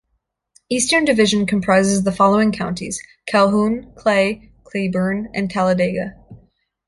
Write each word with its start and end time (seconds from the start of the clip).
Eastern 0.67 1.05
Division 1.05 1.45
comprises 1.45 2.01
the 2.03 2.11
following 2.11 2.51
counties: 2.51 2.99
Calhoun, 3.27 3.93
Clay, 3.93 4.49
Cleburne, 4.65 5.29
and 5.35 5.47
Talladega. 5.47 6.15